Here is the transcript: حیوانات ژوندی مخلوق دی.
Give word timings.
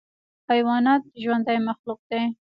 حیوانات 0.49 1.03
ژوندی 1.23 1.57
مخلوق 1.67 1.99
دی. 2.09 2.23